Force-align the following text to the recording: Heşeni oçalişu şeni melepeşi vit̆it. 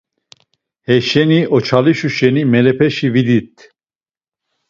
Heşeni 0.87 1.39
oçalişu 1.55 2.09
şeni 2.15 2.43
melepeşi 2.51 3.07
vit̆it. 3.13 3.55